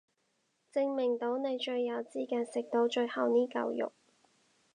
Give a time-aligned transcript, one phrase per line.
[0.73, 3.91] 證明到你最有資格食到最後呢嚿肉